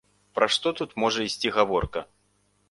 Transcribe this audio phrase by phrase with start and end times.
[0.37, 2.05] Пра што тут можа ісці гаворка?